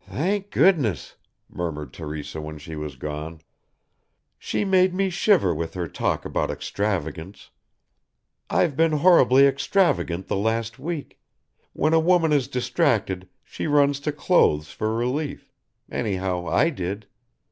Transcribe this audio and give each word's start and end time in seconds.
"Thank 0.00 0.50
goodness," 0.50 1.14
murmured 1.48 1.92
Teresa 1.92 2.40
when 2.40 2.58
she 2.58 2.74
was 2.74 2.96
gone. 2.96 3.40
"She 4.36 4.64
made 4.64 4.92
me 4.92 5.10
shiver 5.10 5.54
with 5.54 5.74
her 5.74 5.86
talk 5.86 6.24
about 6.24 6.50
extravagance. 6.50 7.50
I've 8.50 8.76
been 8.76 8.90
horribly 8.90 9.46
extravagant 9.46 10.26
the 10.26 10.34
last 10.34 10.80
week 10.80 11.20
when 11.72 11.94
a 11.94 12.00
woman 12.00 12.32
is 12.32 12.48
distracted 12.48 13.28
she 13.44 13.68
runs 13.68 14.00
to 14.00 14.10
clothes 14.10 14.72
for 14.72 14.92
relief 14.92 15.52
anyhow 15.88 16.48
I 16.48 16.70
did. 16.70 17.06